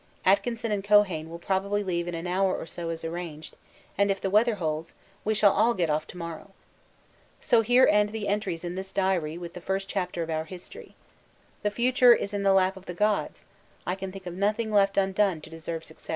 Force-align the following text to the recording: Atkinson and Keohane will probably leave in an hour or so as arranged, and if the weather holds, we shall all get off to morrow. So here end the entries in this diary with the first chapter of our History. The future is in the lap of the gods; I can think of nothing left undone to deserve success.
Atkinson 0.25 0.71
and 0.71 0.83
Keohane 0.83 1.29
will 1.29 1.37
probably 1.37 1.83
leave 1.83 2.07
in 2.07 2.15
an 2.15 2.25
hour 2.25 2.57
or 2.57 2.65
so 2.65 2.89
as 2.89 3.05
arranged, 3.05 3.55
and 3.99 4.09
if 4.09 4.19
the 4.19 4.31
weather 4.31 4.55
holds, 4.55 4.95
we 5.23 5.35
shall 5.35 5.53
all 5.53 5.75
get 5.75 5.91
off 5.91 6.07
to 6.07 6.17
morrow. 6.17 6.53
So 7.39 7.61
here 7.61 7.87
end 7.87 8.09
the 8.09 8.27
entries 8.27 8.63
in 8.63 8.73
this 8.73 8.91
diary 8.91 9.37
with 9.37 9.53
the 9.53 9.61
first 9.61 9.87
chapter 9.87 10.23
of 10.23 10.31
our 10.31 10.45
History. 10.45 10.95
The 11.61 11.69
future 11.69 12.13
is 12.15 12.33
in 12.33 12.41
the 12.41 12.51
lap 12.51 12.75
of 12.77 12.87
the 12.87 12.95
gods; 12.95 13.45
I 13.85 13.93
can 13.93 14.11
think 14.11 14.25
of 14.25 14.33
nothing 14.33 14.71
left 14.71 14.97
undone 14.97 15.39
to 15.41 15.51
deserve 15.51 15.85
success. 15.85 16.09